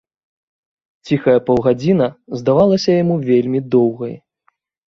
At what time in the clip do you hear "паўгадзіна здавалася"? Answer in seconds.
1.51-2.91